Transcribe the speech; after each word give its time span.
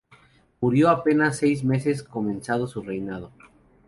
Murió 0.61 0.89
apenas 0.89 1.37
seis 1.37 1.63
meses 1.63 2.01
comenzado 2.01 2.65
su 2.65 2.81
reinado. 2.81 3.31